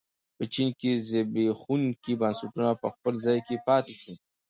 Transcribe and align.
په 0.37 0.43
چین 0.53 0.69
کې 0.79 0.91
زبېښونکي 1.09 2.13
بنسټونه 2.21 2.69
په 2.81 2.87
خپل 2.95 3.13
ځای 3.25 3.37
پاتې 3.67 3.93
شول. 4.01 4.15